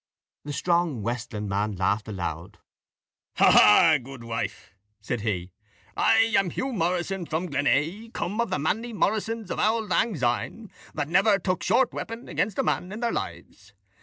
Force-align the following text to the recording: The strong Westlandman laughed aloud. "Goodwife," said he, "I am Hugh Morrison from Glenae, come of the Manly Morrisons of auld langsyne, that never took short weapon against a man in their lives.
The 0.45 0.51
strong 0.53 1.03
Westlandman 1.03 1.75
laughed 1.77 2.07
aloud. 2.07 2.57
"Goodwife," 4.01 4.71
said 4.99 5.21
he, 5.21 5.51
"I 5.95 6.33
am 6.35 6.49
Hugh 6.49 6.73
Morrison 6.73 7.27
from 7.27 7.51
Glenae, 7.51 8.11
come 8.11 8.41
of 8.41 8.49
the 8.49 8.57
Manly 8.57 8.93
Morrisons 8.93 9.51
of 9.51 9.59
auld 9.59 9.89
langsyne, 9.91 10.71
that 10.95 11.07
never 11.07 11.37
took 11.37 11.61
short 11.61 11.93
weapon 11.93 12.27
against 12.27 12.57
a 12.57 12.63
man 12.63 12.91
in 12.91 13.01
their 13.01 13.11
lives. 13.13 13.73